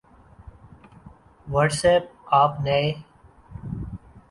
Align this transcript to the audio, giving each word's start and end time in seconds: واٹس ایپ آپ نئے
واٹس 1.47 1.79
ایپ 1.85 2.05
آپ 2.39 2.51
نئے 2.63 2.91